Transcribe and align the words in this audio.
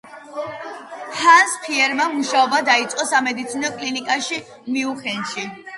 ჰანს 1.19 1.53
ფიშერმა 1.65 2.09
მუშაობა 2.15 2.65
დაიწყო 2.73 3.09
სამედიცინო 3.13 3.75
კლინიკაში, 3.79 4.45
მიუნხენში. 4.77 5.51